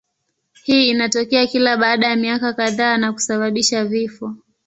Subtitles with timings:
[0.63, 4.35] Hii inatokea kila baada ya miaka kadhaa na kusababisha vifo.